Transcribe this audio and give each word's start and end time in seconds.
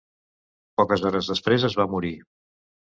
Poques 0.81 1.05
hores 1.11 1.31
després 1.35 1.71
es 1.71 1.81
va 1.83 1.91
morir. 1.97 2.15